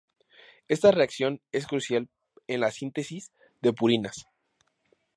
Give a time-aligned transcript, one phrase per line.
[0.67, 2.09] Esta reacción es crucial
[2.47, 4.25] en la síntesis de purinas.